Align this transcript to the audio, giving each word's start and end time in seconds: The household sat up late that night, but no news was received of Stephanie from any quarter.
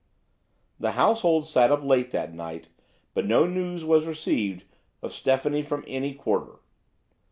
The 0.79 0.93
household 0.93 1.45
sat 1.45 1.69
up 1.71 1.83
late 1.83 2.09
that 2.09 2.33
night, 2.33 2.65
but 3.13 3.23
no 3.27 3.45
news 3.45 3.85
was 3.85 4.05
received 4.07 4.63
of 5.03 5.13
Stephanie 5.13 5.61
from 5.61 5.85
any 5.85 6.15
quarter. 6.15 6.55